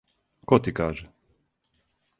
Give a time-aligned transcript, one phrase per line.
[0.45, 1.05] Ко ти каже?